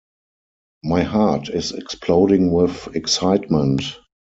My 0.83 1.03
heart 1.03 1.49
is 1.49 1.73
exploding 1.73 2.51
with 2.51 2.95
excitement. 2.95 3.83